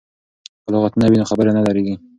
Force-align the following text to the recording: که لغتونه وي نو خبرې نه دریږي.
که 0.63 0.69
لغتونه 0.73 1.05
وي 1.09 1.17
نو 1.19 1.29
خبرې 1.31 1.51
نه 1.57 1.61
دریږي. 1.67 1.95